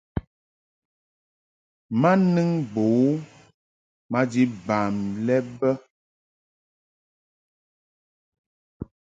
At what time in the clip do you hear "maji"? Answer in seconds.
4.11-4.43